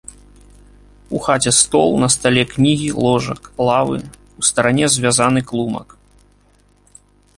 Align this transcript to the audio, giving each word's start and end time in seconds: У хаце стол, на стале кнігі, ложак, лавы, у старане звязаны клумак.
У 1.17 1.19
хаце 1.25 1.51
стол, 1.57 1.89
на 2.05 2.09
стале 2.15 2.43
кнігі, 2.55 2.89
ложак, 3.03 3.41
лавы, 3.67 3.99
у 4.41 4.49
старане 4.49 4.85
звязаны 4.95 5.39
клумак. 5.53 5.87